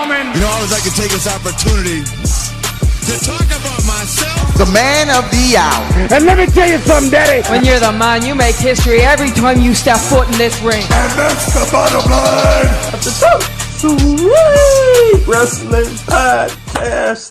[0.00, 0.34] gentlemen.
[0.34, 4.56] You know, I always like to take this opportunity to talk about myself.
[4.56, 6.14] The man of the hour.
[6.14, 7.46] And let me tell you something, Daddy.
[7.50, 10.82] When you're the man, you make history every time you step foot in this ring.
[10.82, 12.68] And that's the bottom line.
[13.80, 17.30] Sweet Wrestling Podcast.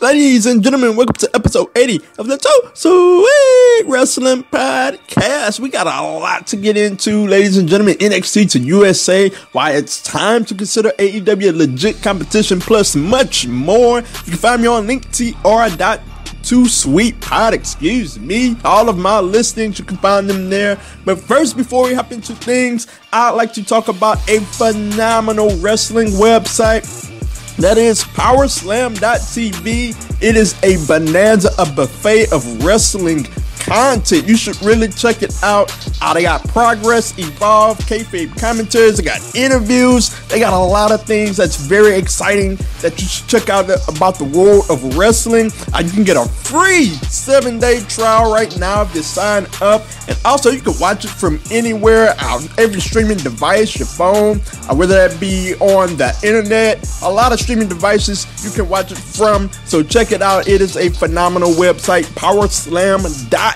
[0.00, 5.58] Ladies and gentlemen, welcome to episode 80 of the Too Sweet Wrestling Podcast.
[5.58, 7.96] We got a lot to get into, ladies and gentlemen.
[7.96, 13.98] NXT to USA, why it's time to consider AEW legit competition, plus much more.
[13.98, 16.00] You can find me on linktr.com
[16.44, 18.56] Too Sweet Pod, excuse me.
[18.64, 20.78] All of my listings, you can find them there.
[21.04, 26.08] But first, before we hop into things, I'd like to talk about a phenomenal wrestling
[26.08, 27.07] website.
[27.58, 30.22] That is powerslam.tv.
[30.22, 33.26] It is a bonanza, a buffet of wrestling
[33.68, 34.26] content.
[34.26, 35.70] You should really check it out.
[36.00, 38.96] Uh, they got progress, evolve, kayfabe commentaries.
[38.96, 40.10] They got interviews.
[40.28, 44.18] They got a lot of things that's very exciting that you should check out about
[44.18, 45.50] the world of wrestling.
[45.74, 49.82] Uh, you can get a free seven day trial right now if you sign up,
[50.08, 54.74] and also you can watch it from anywhere, uh, every streaming device, your phone, uh,
[54.74, 56.88] whether that be on the internet.
[57.02, 59.50] A lot of streaming devices you can watch it from.
[59.64, 60.48] So check it out.
[60.48, 62.06] It is a phenomenal website.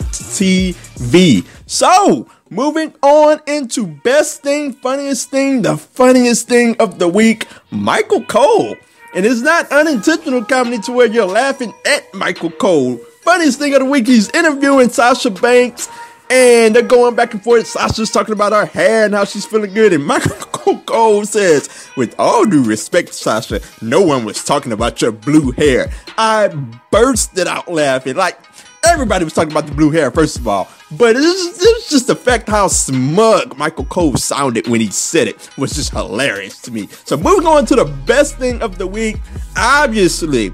[0.02, 1.46] Powerslam.tv.
[1.66, 8.22] So, moving on into best thing, funniest thing, the funniest thing of the week, Michael
[8.24, 8.76] Cole.
[9.14, 12.96] And it's not unintentional comedy to where you're laughing at Michael Cole.
[13.22, 15.88] Funniest thing of the week, he's interviewing Sasha Banks.
[16.30, 17.66] And they're going back and forth.
[17.66, 19.92] Sasha's talking about her hair and how she's feeling good.
[19.92, 25.12] And Michael Cole says, with all due respect, Sasha, no one was talking about your
[25.12, 25.90] blue hair.
[26.16, 26.48] I
[26.90, 28.16] bursted out laughing.
[28.16, 28.38] Like,
[28.84, 30.68] everybody was talking about the blue hair, first of all.
[30.92, 35.28] But it was, it just the fact how smug Michael Cole sounded when he said
[35.28, 36.88] it was just hilarious to me.
[37.04, 39.16] So moving on to the best thing of the week,
[39.56, 40.52] obviously,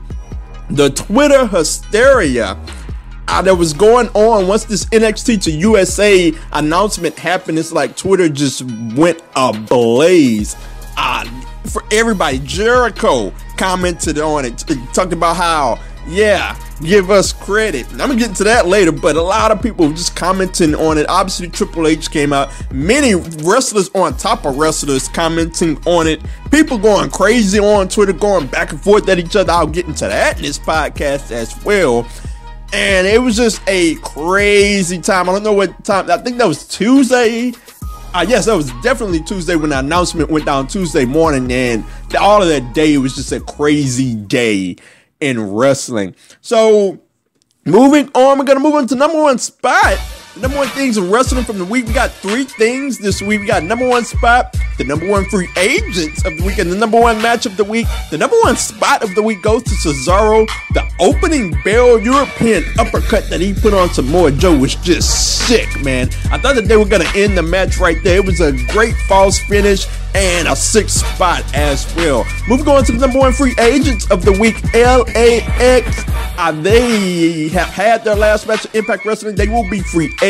[0.70, 2.58] the Twitter hysteria
[3.28, 7.58] uh, that was going on once this NXT to USA announcement happened.
[7.58, 8.62] It's like Twitter just
[8.94, 10.56] went ablaze.
[10.96, 11.24] Uh,
[11.66, 17.86] for everybody, Jericho commented on it, t- talked about how, yeah, give us credit.
[17.92, 21.06] I'm gonna get into that later, but a lot of people just commenting on it.
[21.08, 22.50] Obviously, Triple H came out.
[22.72, 26.20] Many wrestlers on top of wrestlers commenting on it.
[26.50, 29.52] People going crazy on Twitter, going back and forth at each other.
[29.52, 32.06] I'll get into that in this podcast as well
[32.72, 35.28] and it was just a crazy time.
[35.28, 36.10] I don't know what time.
[36.10, 37.52] I think that was Tuesday.
[38.14, 41.84] Uh, yes, that was definitely Tuesday when the announcement went down Tuesday morning, and
[42.18, 44.76] all of that day was just a crazy day
[45.20, 46.14] in wrestling.
[46.40, 47.00] So,
[47.64, 49.98] moving on, we're gonna move on to number one spot.
[50.40, 51.86] Number one things in wrestling from the week.
[51.86, 53.40] We got three things this week.
[53.40, 56.76] We got number one spot, the number one free agents of the week, and the
[56.76, 57.88] number one match of the week.
[58.12, 60.46] The number one spot of the week goes to Cesaro.
[60.74, 66.08] The opening bell European uppercut that he put on Samoa Joe was just sick, man.
[66.30, 68.16] I thought that they were gonna end the match right there.
[68.18, 72.24] It was a great false finish and a sixth spot as well.
[72.48, 76.04] Moving on to the number one free agents of the week, LAX.
[76.40, 79.34] Uh, they have had their last match of Impact Wrestling.
[79.34, 80.27] They will be free agents.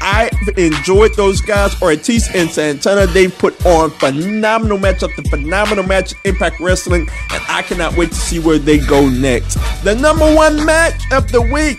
[0.00, 1.80] I enjoyed those guys.
[1.82, 7.62] Ortiz and Santana, they put on phenomenal match after phenomenal match Impact Wrestling, and I
[7.62, 9.58] cannot wait to see where they go next.
[9.82, 11.78] The number one match of the week.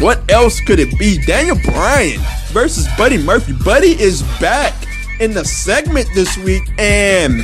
[0.00, 1.18] What else could it be?
[1.24, 3.54] Daniel Bryan versus Buddy Murphy.
[3.64, 4.85] Buddy is back
[5.20, 7.42] in the segment this week, and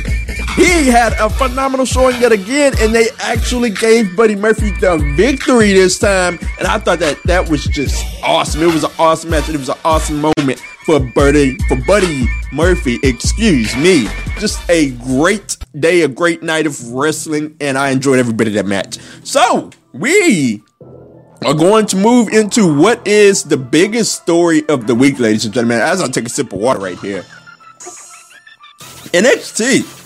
[0.55, 5.73] he had a phenomenal showing yet again, and they actually gave Buddy Murphy the victory
[5.73, 8.61] this time, and I thought that that was just awesome.
[8.61, 12.27] It was an awesome match, and it was an awesome moment for Buddy for Buddy
[12.51, 12.99] Murphy.
[13.03, 14.07] Excuse me.
[14.39, 18.53] Just a great day, a great night of wrestling, and I enjoyed every bit of
[18.53, 18.97] that match.
[19.23, 20.61] So we
[21.45, 25.53] are going to move into what is the biggest story of the week, ladies and
[25.53, 25.79] gentlemen.
[25.79, 27.25] As I take a sip of water right here.
[29.13, 30.01] NXT.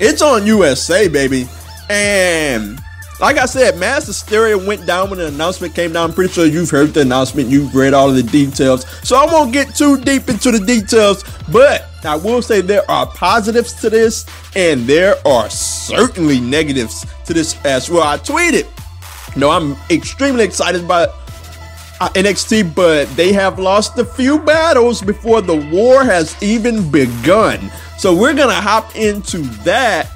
[0.00, 1.46] It's on USA, baby.
[1.90, 2.80] And
[3.20, 6.08] like I said, mass hysteria went down when the announcement came down.
[6.08, 8.86] I'm pretty sure you've heard the announcement, you've read all of the details.
[9.06, 11.22] So I won't get too deep into the details,
[11.52, 14.24] but I will say there are positives to this,
[14.56, 18.04] and there are certainly negatives to this as well.
[18.04, 18.66] I tweeted.
[19.36, 21.19] No, I'm extremely excited about
[22.08, 27.70] NXT, but they have lost a few battles before the war has even begun.
[27.98, 30.10] So we're gonna hop into that,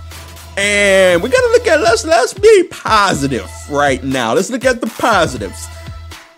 [0.56, 4.32] and we're gonna look at let's let's be positive right now.
[4.32, 5.66] Let's look at the positives.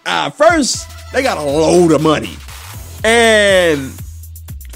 [0.05, 2.37] Uh, first, they got a load of money,
[3.05, 3.93] and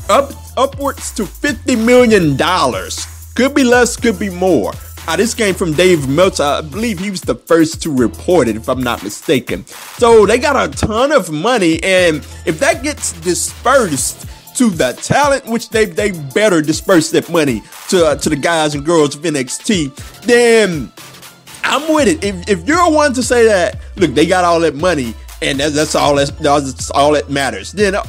[0.09, 4.73] up upwards to fifty million dollars Could be less, could be more.
[5.17, 6.43] This came from Dave Meltzer.
[6.43, 9.67] I believe he was the first to report it, if I'm not mistaken.
[9.67, 12.17] So they got a ton of money, and
[12.47, 14.27] if that gets dispersed
[14.57, 18.75] to the talent, which they they better disperse that money to uh, to the guys
[18.75, 20.93] and girls of NXT, then
[21.65, 22.25] I'm with it.
[22.25, 25.75] If, if you're one to say that, look, they got all that money and that's,
[25.75, 27.73] that's all that's, that's all that matters.
[27.73, 28.03] Then uh,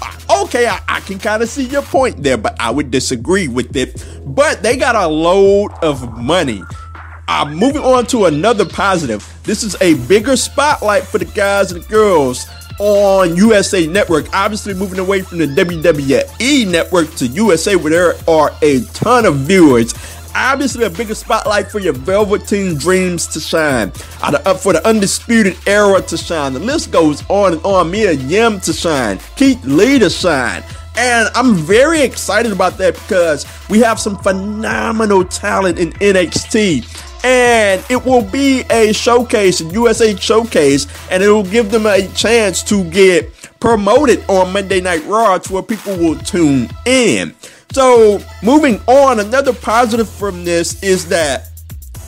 [0.44, 3.76] okay, I, I can kind of see your point there, but I would disagree with
[3.76, 4.06] it.
[4.26, 6.64] But they got a load of money.
[7.34, 9.26] Uh, moving on to another positive.
[9.44, 12.46] This is a bigger spotlight for the guys and the girls
[12.78, 14.26] on USA Network.
[14.36, 19.38] Obviously, moving away from the WWE Network to USA, where there are a ton of
[19.38, 19.94] viewers
[20.36, 23.92] obviously a bigger spotlight for your Velveteen Dreams to shine,
[24.22, 26.54] uh, for the Undisputed Era to shine.
[26.54, 27.92] The list goes on and on.
[27.92, 30.64] Mia Yim to shine, Keith Lee to shine.
[30.98, 37.11] And I'm very excited about that because we have some phenomenal talent in NXT.
[37.24, 42.08] And it will be a showcase, a USA showcase, and it will give them a
[42.10, 47.36] chance to get promoted on Monday Night Raw to where people will tune in.
[47.72, 51.52] So, moving on, another positive from this is that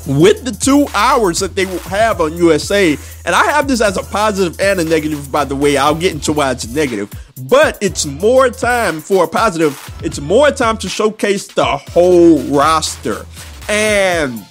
[0.05, 3.97] with the two hours that they will have on USA, and I have this as
[3.97, 7.11] a positive and a negative, by the way, I'll get into why it's negative,
[7.43, 13.25] but it's more time for a positive, it's more time to showcase the whole roster.
[13.69, 14.45] And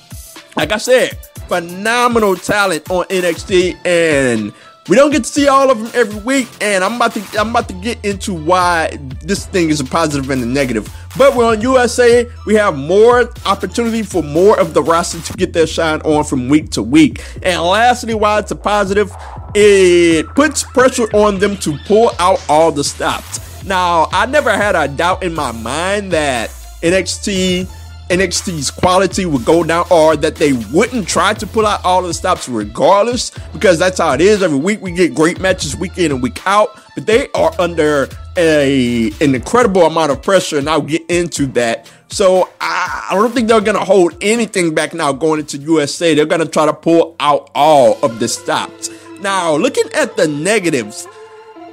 [0.57, 1.17] like I said,
[1.49, 4.53] phenomenal talent on NXT, and
[4.89, 7.51] we don't get to see all of them every week, and I'm about to I'm
[7.51, 10.93] about to get into why this thing is a positive and a negative.
[11.17, 12.29] But we're on USA.
[12.47, 16.49] We have more opportunity for more of the roster to get their shine on from
[16.49, 17.23] week to week.
[17.43, 19.13] And lastly, why it's a positive,
[19.55, 23.65] it puts pressure on them to pull out all the stops.
[23.65, 26.51] Now, I never had a doubt in my mind that
[26.83, 27.69] NXT
[28.13, 32.09] NXT's quality would go down or that they wouldn't try to pull out all of
[32.09, 34.43] the stops regardless because that's how it is.
[34.43, 38.11] Every week we get great matches week in and week out, but they are under
[38.37, 41.91] a an incredible amount of pressure and I'll get into that.
[42.09, 46.15] So I, I don't think they're to hold anything back now going into USA.
[46.15, 48.91] They're to try to pull out all of the stops.
[49.21, 51.09] Now, looking at the negatives,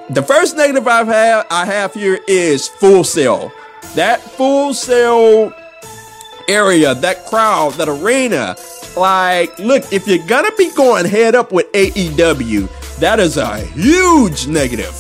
[0.10, 3.52] the first negative I've had I have here is Full Sail.
[3.96, 5.54] That Full Sail
[6.50, 8.56] area, that crowd, that arena.
[8.98, 12.68] Like, look, if you're gonna be going head up with AEW,
[12.98, 14.94] that is a huge negative.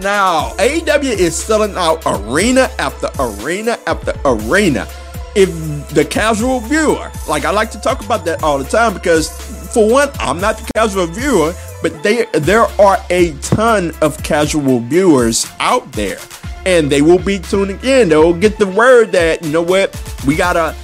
[0.00, 4.86] Now, AEW is selling out arena after arena after arena.
[5.34, 5.50] If
[5.90, 9.30] the casual viewer, like I like to talk about that all the time because,
[9.72, 14.80] for one, I'm not the casual viewer, but they, there are a ton of casual
[14.80, 16.18] viewers out there
[16.66, 18.08] and they will be tuning in.
[18.08, 19.94] They'll get the word that, you know what,
[20.26, 20.74] we gotta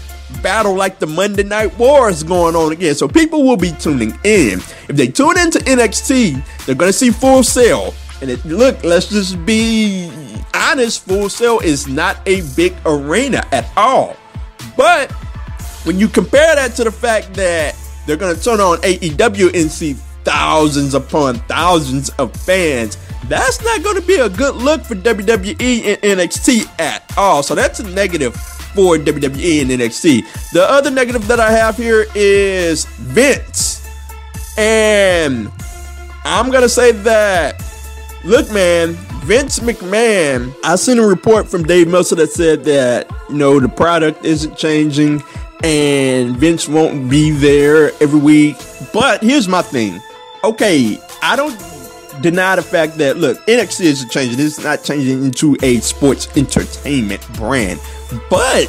[0.42, 2.94] battle like the Monday Night War is going on again.
[2.94, 4.58] So people will be tuning in.
[4.88, 7.94] If they tune into NXT, they're gonna see Full Sail.
[8.20, 10.10] And it, look, let's just be
[10.54, 14.16] honest, Full Sail is not a big arena at all.
[14.76, 15.10] But
[15.84, 17.76] when you compare that to the fact that
[18.06, 19.94] they're gonna turn on AEW and see
[20.24, 22.96] thousands upon thousands of fans,
[23.28, 27.42] that's not gonna be a good look for WWE and NXT at all.
[27.42, 28.36] So that's a negative
[28.74, 30.50] for WWE and NXT.
[30.52, 33.88] The other negative that I have here is Vince.
[34.56, 35.50] And
[36.24, 37.62] I'm going to say that,
[38.24, 43.36] look, man, Vince McMahon, I seen a report from Dave Meltzer that said that, you
[43.36, 45.22] know, the product isn't changing
[45.62, 48.56] and Vince won't be there every week.
[48.92, 50.00] But here's my thing.
[50.44, 51.52] Okay, I don't
[52.22, 54.40] deny the fact that look, NXT is changing.
[54.40, 57.80] It's not changing into a sports entertainment brand.
[58.30, 58.66] But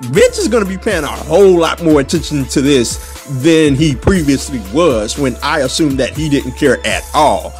[0.00, 3.94] Vince is going to be paying a whole lot more attention to this than he
[3.94, 7.52] previously was when I assumed that he didn't care at all.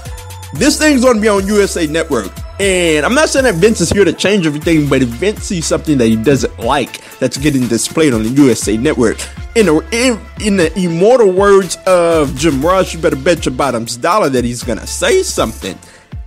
[0.55, 2.33] This thing's going to be on USA Network.
[2.61, 5.67] And I'm not saying that Vince is here to change everything, but if Vince sees
[5.67, 9.19] something that he doesn't like that's getting displayed on the USA Network,
[9.55, 13.97] in the, in, in the immortal words of Jim Ross, you better bet your bottom's
[13.97, 15.79] dollar that he's to say something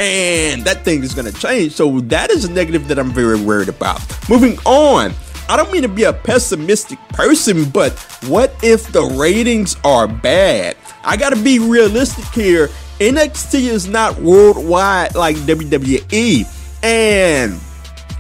[0.01, 1.73] and that thing is to change.
[1.73, 4.01] So that is a negative that I'm very worried about.
[4.29, 5.13] Moving on.
[5.47, 10.75] I don't mean to be a pessimistic person, but what if the ratings are bad?
[11.03, 12.69] I got to be realistic here.
[13.01, 16.45] NXT is not worldwide like WWE.
[16.83, 17.59] And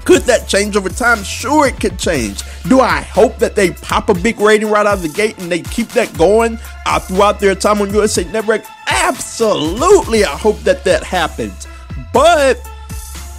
[0.05, 1.21] could that change over time?
[1.21, 2.41] Sure, it could change.
[2.63, 5.51] Do I hope that they pop a big rating right out of the gate and
[5.51, 6.57] they keep that going
[6.87, 8.63] uh, throughout their time on USA Network?
[8.87, 11.67] Absolutely, I hope that that happens.
[12.11, 12.59] But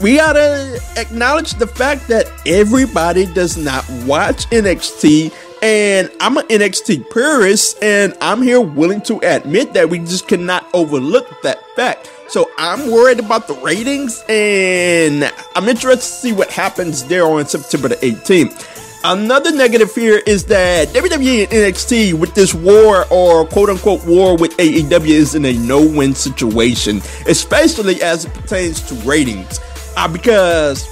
[0.01, 5.33] we gotta acknowledge the fact that everybody does not watch NXT
[5.63, 10.67] And I'm an NXT purist, and I'm here willing to admit that we just cannot
[10.75, 12.11] overlook that fact.
[12.29, 17.47] So I'm worried about the ratings, and I'm interested to see what happens there on
[17.47, 18.71] September the 18th.
[19.05, 24.37] Another negative here is that WWE and NXT with this war or quote unquote war
[24.37, 29.61] with AEW is in a no win situation, especially as it pertains to ratings.
[29.97, 30.89] Uh, because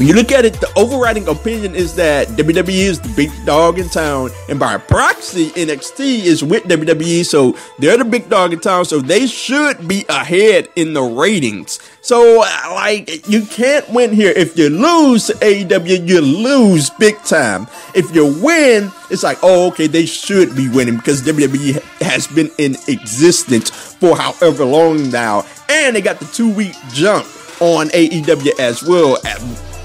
[0.00, 3.78] when you look at it, the overriding opinion is that WWE is the big dog
[3.78, 8.60] in town, and by proxy, NXT is with WWE, so they're the big dog in
[8.60, 11.80] town, so they should be ahead in the ratings.
[12.00, 12.38] So,
[12.70, 14.32] like, you can't win here.
[14.34, 17.66] If you lose AEW, you lose big time.
[17.94, 22.50] If you win, it's like, oh, okay, they should be winning because WWE has been
[22.56, 27.26] in existence for however long now, and they got the two week jump
[27.60, 29.18] on AEW as well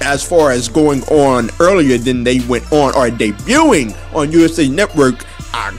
[0.02, 5.24] as far as going on earlier than they went on or debuting on USA Network
[5.54, 5.72] are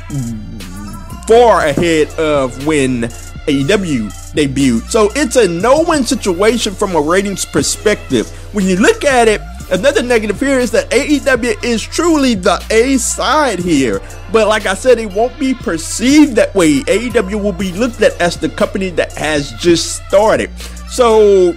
[1.28, 3.04] far ahead of when
[3.48, 4.90] AEW debuted.
[4.90, 8.28] So it's a no-win situation from a ratings perspective.
[8.54, 12.98] When you look at it, another negative here is that AEW is truly the A
[12.98, 14.02] side here.
[14.32, 16.82] But like I said, it won't be perceived that way.
[16.82, 20.50] AEW will be looked at as the company that has just started.
[20.90, 21.54] So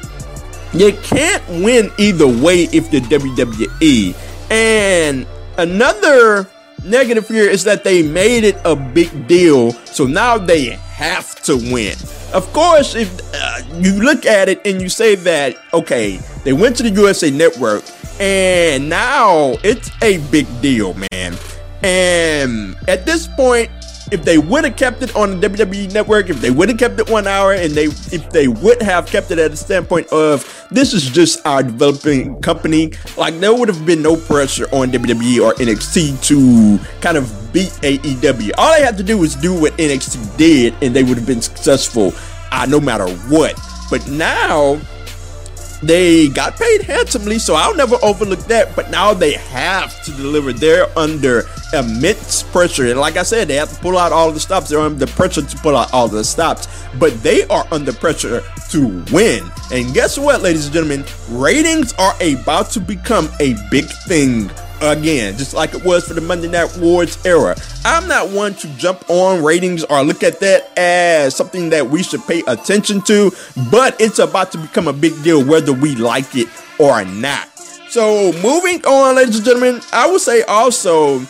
[0.73, 4.15] you can't win either way if you're WWE.
[4.51, 5.27] And
[5.59, 6.49] another
[6.85, 11.57] negative here is that they made it a big deal, so now they have to
[11.57, 11.97] win.
[12.33, 16.77] Of course, if uh, you look at it and you say that, okay, they went
[16.77, 17.85] to the USA Network,
[18.21, 21.37] and now it's a big deal, man.
[21.83, 23.71] And at this point,
[24.11, 26.99] if they would have kept it on the WWE network, if they would have kept
[26.99, 30.67] it one hour, and they if they would have kept it at a standpoint of
[30.71, 35.43] this is just our developing company, like there would have been no pressure on WWE
[35.43, 38.53] or NXT to kind of beat AEW.
[38.59, 41.43] All they had to do was do what NXT did, and they would have been
[41.43, 42.13] successful,
[42.53, 43.59] uh, no matter what.
[43.91, 44.81] But now
[45.83, 48.77] they got paid handsomely, so I'll never overlook that.
[48.77, 50.53] But now they have to deliver.
[50.53, 52.87] They're under immense pressure.
[52.91, 54.69] And like I said, they have to pull out all the stops.
[54.69, 56.69] They're under pressure to pull out all the stops.
[56.99, 59.51] But they are under pressure to win.
[59.73, 61.05] And guess what, ladies and gentlemen?
[61.31, 66.21] Ratings are about to become a big thing again, just like it was for the
[66.21, 67.57] Monday Night Wars era.
[67.85, 72.03] I'm not one to jump on ratings or look at that as something that we
[72.03, 73.31] should pay attention to,
[73.71, 77.49] but it's about to become a big deal whether we like it or not.
[77.89, 81.21] So, moving on, ladies and gentlemen, I would say also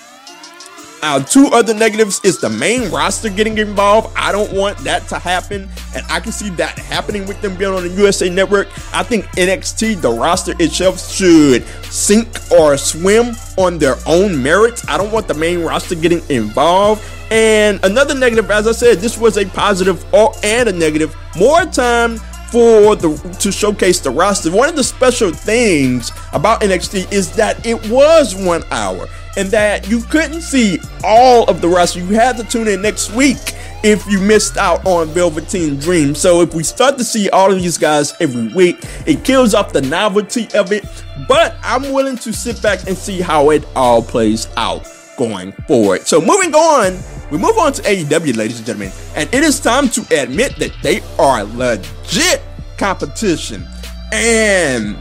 [1.03, 4.13] uh, two other negatives is the main roster getting involved.
[4.17, 7.73] I don't want that to happen, and I can see that happening with them being
[7.73, 8.69] on the USA Network.
[8.95, 14.87] I think NXT, the roster itself, should sink or swim on their own merits.
[14.89, 17.03] I don't want the main roster getting involved.
[17.31, 21.15] And another negative, as I said, this was a positive or and a negative.
[21.37, 22.19] More time
[22.51, 24.51] for the to showcase the roster.
[24.51, 29.07] One of the special things about NXT is that it was one hour
[29.37, 32.01] and that you couldn't see all of the roster.
[32.01, 36.15] You had to tune in next week if you missed out on Velveteen Dream.
[36.15, 39.73] So if we start to see all of these guys every week, it kills off
[39.73, 40.85] the novelty of it.
[41.29, 46.07] But I'm willing to sit back and see how it all plays out going forward.
[46.07, 46.99] So moving on,
[47.31, 50.73] we move on to AEW, ladies and gentlemen, and it is time to admit that
[50.83, 52.43] they are legit
[52.77, 53.67] competition.
[54.13, 54.97] And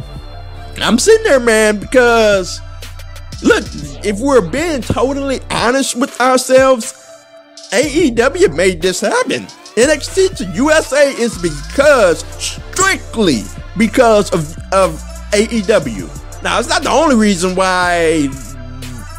[0.82, 2.62] I'm sitting there, man, because
[3.44, 3.64] look,
[4.06, 6.94] if we're being totally honest with ourselves,
[7.72, 9.44] AEW made this happen.
[9.76, 13.44] NXT to USA is because strictly
[13.78, 15.00] because of, of
[15.32, 16.44] AEW.
[16.44, 18.28] Now, it's not the only reason why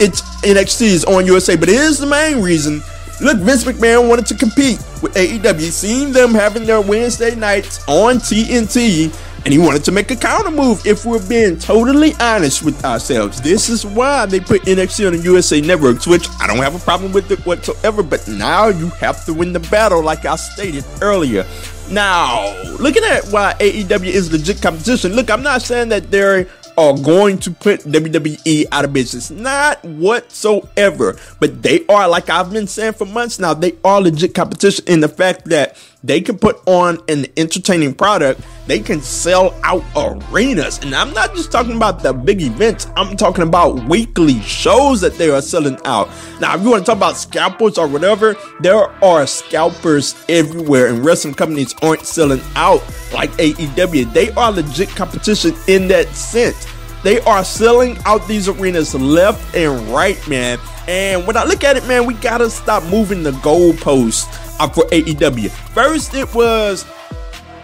[0.01, 2.83] it's NXT is on USA, but it is the main reason.
[3.21, 8.17] Look, Vince McMahon wanted to compete with AEW, seeing them having their Wednesday nights on
[8.17, 12.85] TNT and he wanted to make a counter move if we're being totally honest with
[12.85, 13.41] ourselves.
[13.41, 16.79] This is why they put NXT on the USA Network, which I don't have a
[16.79, 20.85] problem with it whatsoever, but now you have to win the battle, like I stated
[21.01, 21.47] earlier.
[21.91, 26.47] Now, looking at why AEW is legit competition, look, I'm not saying that they're
[26.81, 29.31] are going to put WWE out of business.
[29.31, 31.19] Not whatsoever.
[31.39, 35.01] But they are, like I've been saying for months now, they are legit competition in
[35.01, 38.41] the fact that they can put on an entertaining product.
[38.67, 40.79] They can sell out arenas.
[40.79, 45.15] And I'm not just talking about the big events, I'm talking about weekly shows that
[45.15, 46.09] they are selling out.
[46.41, 51.05] Now, if you want to talk about scalpers or whatever, there are scalpers everywhere, and
[51.05, 54.13] wrestling companies aren't selling out like AEW.
[54.13, 56.67] They are legit competition in that sense.
[57.03, 60.59] They are selling out these arenas left and right, man.
[60.87, 65.51] And when I look at it, man, we gotta stop moving the goalposts for AEW.
[65.51, 66.85] First, it was,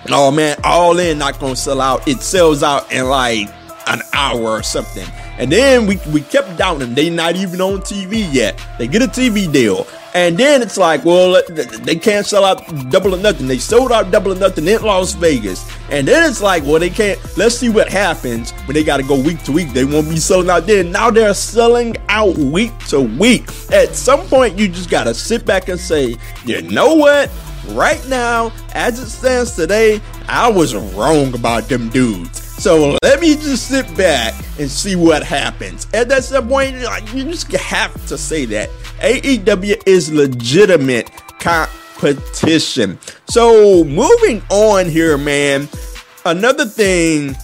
[0.09, 2.07] oh man, All In not gonna sell out.
[2.09, 3.49] It sells out in like
[3.87, 5.07] an hour or something.
[5.39, 6.95] And then we, we kept doubting them.
[6.95, 8.61] They not even on TV yet.
[8.79, 9.87] They get a TV deal.
[10.15, 11.43] And then it's like, well, uh,
[11.81, 13.47] they can't sell out double or nothing.
[13.47, 15.71] They sold out double or nothing in Las Vegas.
[15.91, 17.21] And then it's like, well, they can't.
[17.37, 19.73] Let's see what happens when they got to go week to week.
[19.73, 20.91] They won't be selling out then.
[20.91, 23.49] Now they're selling out week to week.
[23.73, 27.31] At some point, you just got to sit back and say, you know what?
[27.69, 32.43] Right now, as it stands today, I was wrong about them dudes.
[32.63, 35.87] So let me just sit back and see what happens.
[35.93, 36.77] At that point,
[37.15, 42.99] you just have to say that AEW is legitimate competition.
[43.29, 45.69] So moving on here, man.
[46.25, 47.37] Another thing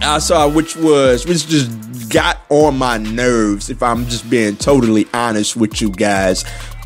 [0.00, 5.06] I saw, which was which just got on my nerves, if I'm just being totally
[5.14, 6.44] honest with you guys.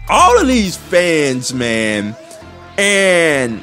[0.09, 2.15] All of these fans, man,
[2.79, 3.61] and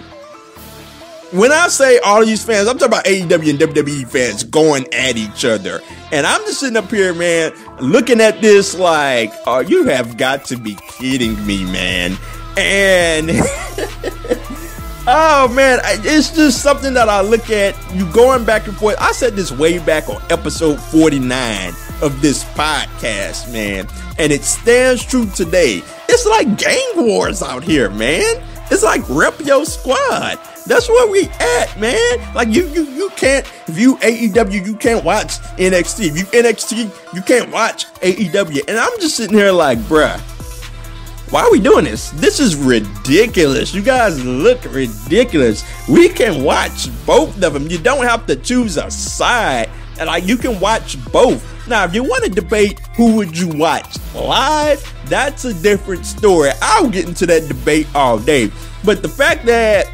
[1.34, 5.18] when I say all these fans, I'm talking about AEW and WWE fans going at
[5.18, 5.82] each other.
[6.12, 10.46] And I'm just sitting up here, man, looking at this like, oh, you have got
[10.46, 12.18] to be kidding me, man.
[12.56, 13.32] And
[15.08, 17.76] oh man, it's just something that I look at.
[17.96, 18.98] You going back and forth.
[19.00, 21.74] I said this way back on episode 49
[22.04, 23.88] of this podcast, man,
[24.20, 25.82] and it stands true today.
[26.08, 28.44] It's like gang wars out here, man.
[28.70, 30.38] It's like rep your squad.
[30.66, 32.34] That's where we at, man.
[32.34, 34.66] Like you, you, you can't view AEW.
[34.66, 36.08] You can't watch NXT.
[36.08, 38.62] If you NXT, you can't watch AEW.
[38.68, 40.20] And I'm just sitting here like, bruh,
[41.32, 42.12] why are we doing this?
[42.12, 43.74] This is ridiculous.
[43.74, 45.64] You guys look ridiculous.
[45.90, 47.68] We can watch both of them.
[47.68, 49.70] You don't have to choose a side.
[50.00, 51.44] And like you can watch both.
[51.68, 56.52] Now, if you want to debate who would you watch live, that's a different story.
[56.62, 58.52] I'll get into that debate all day.
[58.84, 59.88] But the fact that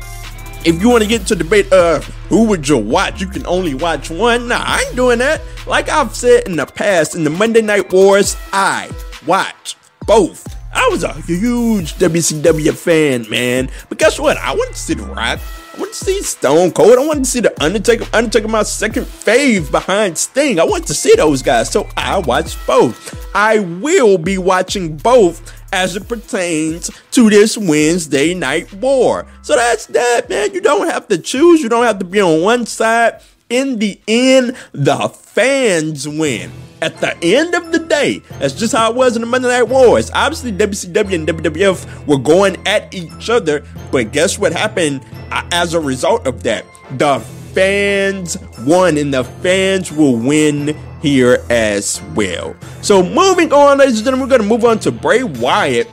[0.66, 3.74] if you want to get into debate of who would you watch, you can only
[3.74, 4.48] watch one.
[4.48, 5.42] Nah, I ain't doing that.
[5.66, 8.92] Like I've said in the past, in the Monday Night Wars, I
[9.26, 10.56] watch both.
[10.74, 13.70] I was a huge WCW fan, man.
[13.88, 14.38] But guess what?
[14.38, 15.40] I wanted to see The Rock.
[15.74, 17.00] I wanted to see Stone Cold.
[17.00, 18.06] I wanted to see The Undertaker.
[18.14, 20.60] Undertaker, my second fave behind Sting.
[20.60, 21.72] I wanted to see those guys.
[21.72, 23.30] So I watched both.
[23.36, 29.28] I will be watching both as it pertains to this Wednesday night war.
[29.42, 30.54] So that's that, man.
[30.54, 33.22] You don't have to choose, you don't have to be on one side.
[33.50, 36.52] In the end, the fans win.
[36.82, 39.64] At the end of the day, that's just how it was in the Monday Night
[39.64, 40.12] Wars.
[40.14, 45.74] Obviously, WCW and WWF were going at each other, but guess what happened uh, as
[45.74, 46.64] a result of that?
[46.92, 47.20] The
[47.54, 52.56] fans won, and the fans will win here as well.
[52.82, 55.88] So moving on, ladies and gentlemen, we're going to move on to Bray Wyatt.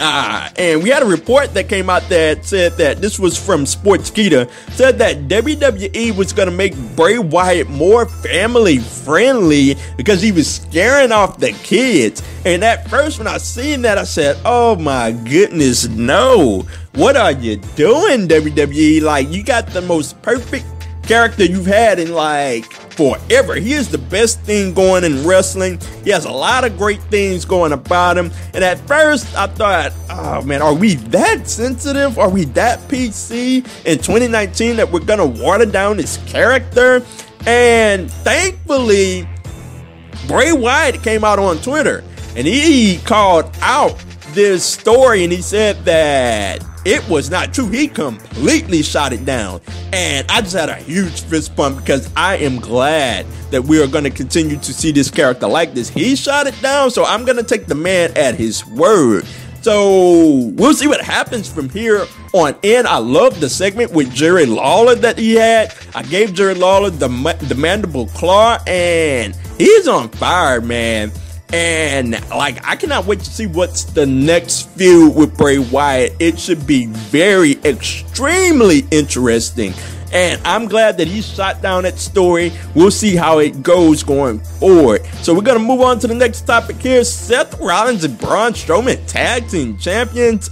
[0.00, 3.64] Uh, and we had a report that came out that said that this was from
[3.64, 10.30] Sportskeeda, said that WWE was going to make Bray Wyatt more family friendly because he
[10.30, 12.22] was scaring off the kids.
[12.44, 16.66] And at first, when I seen that, I said, "Oh my goodness, no!
[16.94, 19.02] What are you doing, WWE?
[19.02, 20.77] Like you got the most perfect
[21.08, 23.54] character you've had in like forever.
[23.54, 25.80] He is the best thing going in wrestling.
[26.04, 28.30] He has a lot of great things going about him.
[28.52, 32.18] And at first, I thought, oh man, are we that sensitive?
[32.18, 37.02] Are we that PC in 2019 that we're gonna water down his character?
[37.46, 39.26] And thankfully,
[40.26, 42.04] Bray Wyatt came out on Twitter
[42.36, 43.96] and he called out
[44.34, 47.68] this story and he said that it was not true.
[47.68, 49.60] He completely shot it down.
[49.92, 53.86] And I just had a huge fist pump because I am glad that we are
[53.86, 55.88] going to continue to see this character like this.
[55.88, 59.26] He shot it down, so I'm going to take the man at his word.
[59.60, 62.86] So we'll see what happens from here on in.
[62.86, 65.74] I love the segment with Jerry Lawler that he had.
[65.94, 67.08] I gave Jerry Lawler the,
[67.48, 71.10] the mandible claw, and he's on fire, man.
[71.52, 76.14] And like, I cannot wait to see what's the next feud with Bray Wyatt.
[76.18, 79.72] It should be very extremely interesting.
[80.12, 82.52] And I'm glad that he shot down that story.
[82.74, 85.04] We'll see how it goes going forward.
[85.22, 87.04] So we're gonna move on to the next topic here.
[87.04, 90.50] Seth Rollins and Braun Strowman tag team champions.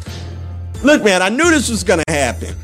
[0.83, 2.55] Look, man, I knew this was gonna happen.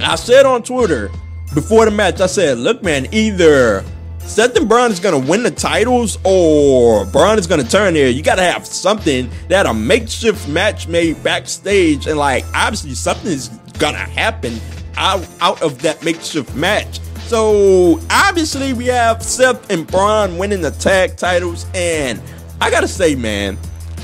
[0.00, 1.10] I said on Twitter
[1.54, 3.84] before the match, I said, look, man, either
[4.26, 8.08] Seth and Braun is gonna win the titles, or Braun is gonna turn here.
[8.08, 13.48] You gotta have something that a makeshift match made backstage, and like obviously something is
[13.78, 14.60] gonna happen
[14.96, 17.00] out out of that makeshift match.
[17.28, 22.20] So obviously we have Seth and Braun winning the tag titles, and
[22.60, 23.56] I gotta say, man,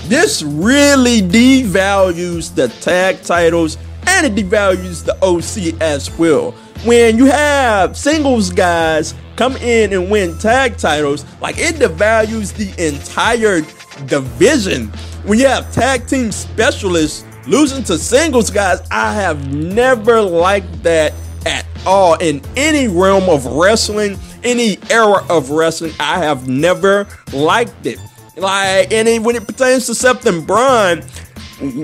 [0.06, 6.52] this really devalues the tag titles and it devalues the OC as well.
[6.84, 12.86] When you have singles guys come in and win tag titles, like it devalues the
[12.86, 13.62] entire
[14.06, 14.86] division.
[15.24, 21.12] When you have tag team specialists losing to singles guys, I have never liked that
[21.44, 25.92] at all in any realm of wrestling, any era of wrestling.
[25.98, 27.98] I have never liked it.
[28.36, 31.02] Like, and when it pertains to Seth and Braun,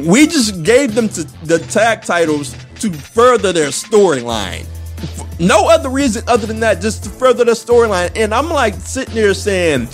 [0.06, 4.64] we just gave them to the tag titles to further their storyline.
[5.38, 8.10] No other reason other than that, just to further the storyline.
[8.16, 9.88] And I'm like sitting there saying,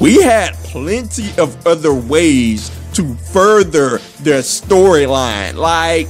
[0.00, 5.54] we had plenty of other ways to further their storyline.
[5.54, 6.08] Like,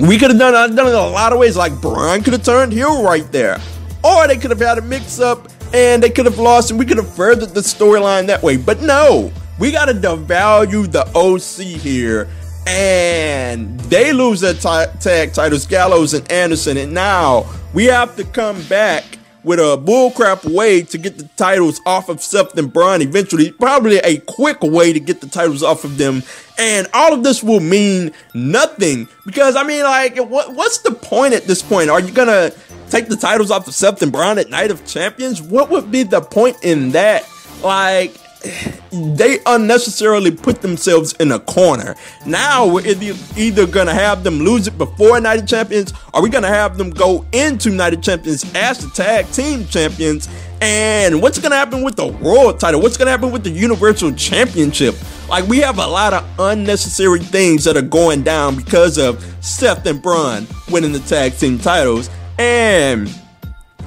[0.00, 1.56] we could have done, uh, done it a lot of ways.
[1.56, 3.58] Like, Braun could have turned heel right there.
[4.02, 6.86] Or they could have had a mix up and they could have lost and we
[6.86, 8.56] could have furthered the storyline that way.
[8.56, 12.28] But no, we got to devalue the OC here.
[12.66, 16.76] And they lose their t- tag titles, Gallows and Anderson.
[16.76, 19.04] And now we have to come back
[19.42, 23.50] with a bullcrap way to get the titles off of Seth and Braun eventually.
[23.52, 26.22] Probably a quick way to get the titles off of them.
[26.58, 31.34] And all of this will mean nothing because, I mean, like, what, what's the point
[31.34, 31.88] at this point?
[31.88, 32.54] Are you to
[32.90, 35.40] take the titles off of Seth and Braun at Night of Champions?
[35.40, 37.24] What would be the point in that?
[37.62, 38.14] Like,
[38.92, 41.94] they unnecessarily put themselves in a corner.
[42.26, 42.86] Now we're
[43.36, 47.24] either gonna have them lose it before of Champions, or we're gonna have them go
[47.32, 50.28] into of Champions as the tag team champions.
[50.60, 52.80] And what's gonna happen with the world title?
[52.80, 54.94] What's gonna happen with the Universal Championship?
[55.28, 59.86] Like we have a lot of unnecessary things that are going down because of Seth
[59.86, 62.10] and Braun winning the tag team titles.
[62.38, 63.08] And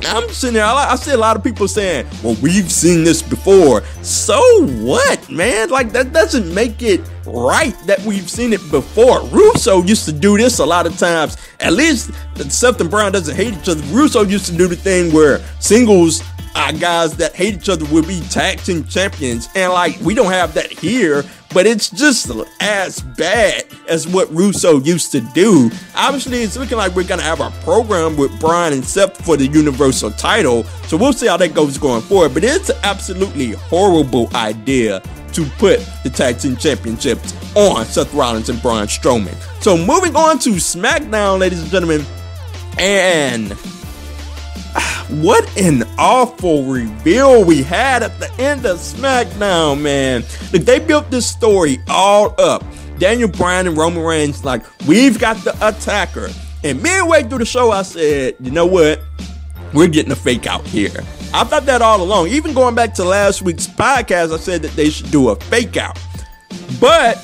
[0.06, 3.84] I'm sitting there, I, see a lot of people saying, well, we've seen this before.
[4.02, 4.40] So
[4.82, 5.70] what, man?
[5.70, 9.22] Like, that doesn't make it right that we've seen it before.
[9.28, 11.38] Russo used to do this a lot of times.
[11.60, 12.12] At least
[12.50, 13.82] Seth and Braun doesn't hate each other.
[13.94, 16.22] Russo used to do the thing where singles
[16.56, 19.50] uh, guys that hate each other will be tag team champions.
[19.56, 24.80] And, like, we don't have that here but it's just as bad as what Russo
[24.80, 25.70] used to do.
[25.96, 29.48] Obviously, it's looking like we're gonna have our program with Braun and Seth for the
[29.48, 32.34] Universal title, so we'll see how that goes going forward.
[32.34, 35.02] But it's an absolutely horrible idea
[35.34, 39.36] to put the tag team championships on Seth Rollins and Braun Strowman.
[39.62, 42.06] So moving on to SmackDown, ladies and gentlemen,
[42.78, 43.52] and
[45.10, 50.24] what an awful reveal we had at the end of SmackDown, man.
[50.52, 52.64] Like, they built this story all up.
[52.98, 56.30] Daniel Bryan and Roman Reigns, like, we've got the attacker.
[56.64, 59.02] And midway through the show, I said, you know what?
[59.74, 61.04] We're getting a fake out here.
[61.34, 62.28] I thought that all along.
[62.28, 65.78] Even going back to last week's podcast, I said that they should do a fake
[65.78, 66.00] out.
[66.80, 67.24] But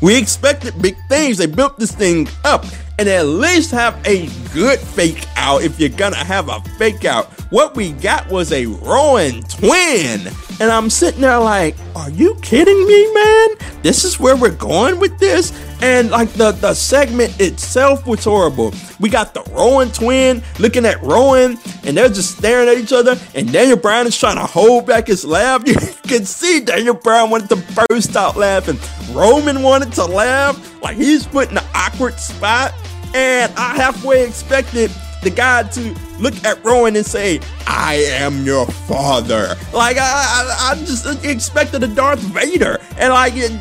[0.00, 1.38] we expected big things.
[1.38, 2.64] They built this thing up
[2.98, 7.26] and at least have a good fake out if you're gonna have a fake out.
[7.50, 10.28] What we got was a Rowan twin.
[10.58, 13.48] And I'm sitting there like, are you kidding me, man?
[13.82, 15.52] This is where we're going with this?
[15.82, 18.72] And like the, the segment itself was horrible.
[18.98, 23.16] We got the Rowan twin looking at Rowan and they're just staring at each other.
[23.34, 25.62] And Daniel Bryan is trying to hold back his laugh.
[26.06, 28.78] You can see Daniel Bryan wanted to burst out laughing.
[29.12, 30.80] Roman wanted to laugh.
[30.80, 32.72] Like he's put in an awkward spot.
[33.16, 34.90] And I halfway expected
[35.22, 39.56] the guy to look at Rowan and say, I am your father.
[39.72, 42.78] Like, I, I, I just expected a Darth Vader.
[42.98, 43.52] And, like, it,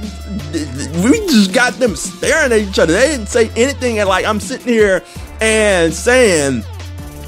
[1.05, 2.91] we just got them staring at each other.
[2.91, 3.99] They didn't say anything.
[3.99, 5.01] And, like, I'm sitting here
[5.39, 6.63] and saying,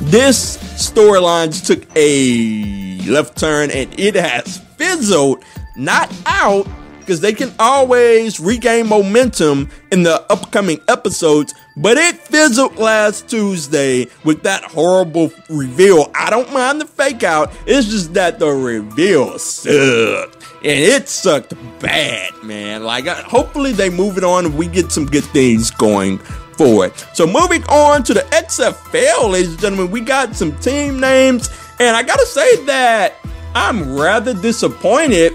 [0.01, 5.45] this storyline just took a left turn and it has fizzled,
[5.77, 6.67] not out,
[6.99, 11.53] because they can always regain momentum in the upcoming episodes.
[11.79, 16.09] But it fizzled last Tuesday with that horrible reveal.
[16.15, 20.43] I don't mind the fake out, it's just that the reveal sucked.
[20.63, 22.83] And it sucked bad, man.
[22.83, 26.17] Like, uh, hopefully they move it on and we get some good things going
[26.57, 26.93] forward.
[27.13, 31.47] So, moving on to the XFL, ladies and gentlemen, we got some team names.
[31.79, 33.13] And I gotta say that
[33.53, 35.33] I'm rather disappointed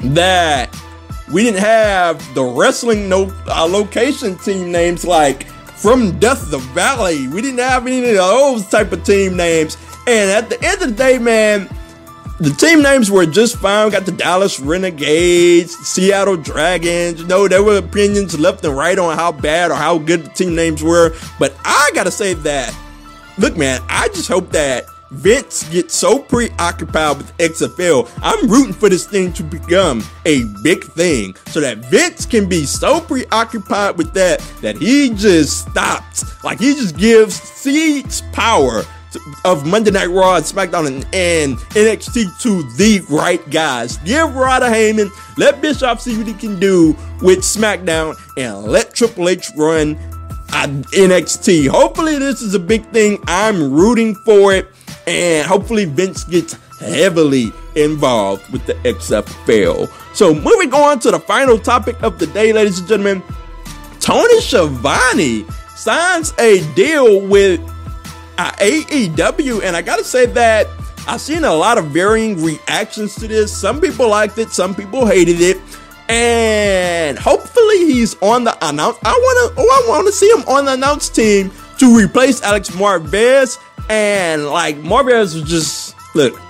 [0.00, 0.74] that
[1.32, 7.28] we didn't have the wrestling no uh, location team names like from Death the Valley.
[7.28, 9.76] We didn't have any of those type of team names.
[10.06, 11.68] And at the end of the day, man,
[12.38, 13.86] the team names were just fine.
[13.86, 17.20] We got the Dallas Renegades, Seattle Dragons.
[17.20, 20.30] You know, there were opinions left and right on how bad or how good the
[20.30, 21.14] team names were.
[21.38, 22.74] But I gotta say that
[23.38, 28.10] look, man, I just hope that Vince gets so preoccupied with XFL.
[28.22, 32.64] I'm rooting for this thing to become a big thing so that Vince can be
[32.64, 36.42] so preoccupied with that that he just stops.
[36.44, 38.82] Like he just gives seeds power
[39.44, 43.96] of Monday Night Raw and SmackDown and, and, NXT to the right guys.
[43.98, 48.94] Give Rod a Heyman, let Bischoff see what he can do with SmackDown, and let
[48.94, 49.96] Triple H run
[50.52, 51.68] uh, NXT.
[51.68, 53.18] Hopefully, this is a big thing.
[53.26, 54.68] I'm rooting for it
[55.10, 59.90] and hopefully Vince gets heavily involved with the XFL.
[60.14, 63.22] So moving on to the final topic of the day, ladies and gentlemen,
[64.00, 65.44] Tony Schiavone
[65.76, 67.60] signs a deal with
[68.38, 70.66] AEW, and I gotta say that
[71.06, 73.52] I've seen a lot of varying reactions to this.
[73.56, 75.58] Some people liked it, some people hated it.
[76.08, 78.98] And hopefully he's on the announce.
[79.04, 82.70] I wanna, oh, I want to see him on the announce team to replace Alex
[82.70, 83.58] Marvez
[83.90, 86.40] and like Marvez was just look,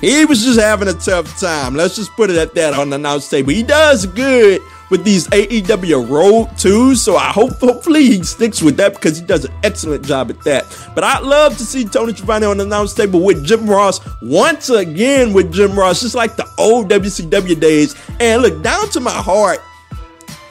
[0.00, 1.74] he was just having a tough time.
[1.74, 3.50] Let's just put it at that on the announce table.
[3.50, 8.76] He does good with these AEW Road 2s, so I hope hopefully he sticks with
[8.76, 10.64] that because he does an excellent job at that.
[10.94, 14.70] But I'd love to see Tony Schiavone on the announce table with Jim Ross once
[14.70, 17.96] again with Jim Ross, just like the old WCW days.
[18.20, 19.60] And look, down to my heart,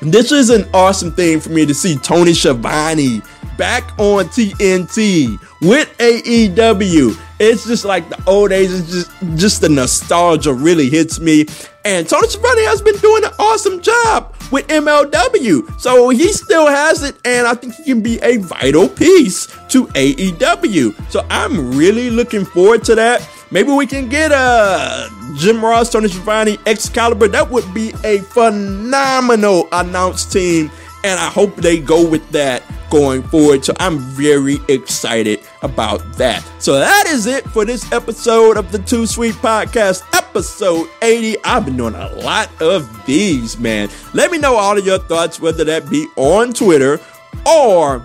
[0.01, 3.21] this is an awesome thing for me to see Tony Schiavone
[3.57, 7.15] back on TNT with AEW.
[7.39, 8.79] It's just like the old days.
[8.79, 11.45] It's just just the nostalgia really hits me.
[11.85, 15.79] And Tony Schiavone has been doing an awesome job with MLW.
[15.79, 19.85] So he still has it, and I think he can be a vital piece to
[19.87, 21.11] AEW.
[21.11, 23.27] So I'm really looking forward to that.
[23.51, 27.27] Maybe we can get a uh, Jim Ross, Tony Schiavone, Excalibur.
[27.27, 30.71] That would be a phenomenal announced team,
[31.03, 33.65] and I hope they go with that going forward.
[33.65, 36.47] So I'm very excited about that.
[36.59, 41.43] So that is it for this episode of the Too Sweet Podcast, episode 80.
[41.43, 43.89] I've been doing a lot of these, man.
[44.13, 47.01] Let me know all of your thoughts, whether that be on Twitter
[47.45, 47.95] or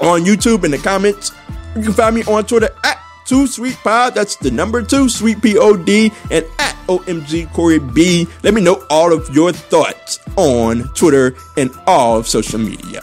[0.00, 1.30] on YouTube in the comments.
[1.76, 4.14] You can find me on Twitter at Two Sweet Pod.
[4.14, 8.26] That's the number two, Sweet P O D, and at OMG Corey B.
[8.42, 13.02] Let me know all of your thoughts on Twitter and all of social media.